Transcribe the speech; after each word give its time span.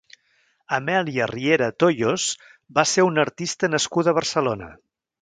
Amèlia 0.77 1.27
Riera 1.33 1.69
Toyos 1.85 2.27
va 2.79 2.89
ser 2.95 3.09
una 3.13 3.27
artista 3.29 3.71
nascuda 3.75 4.15
a 4.17 4.21
Barcelona. 4.23 4.77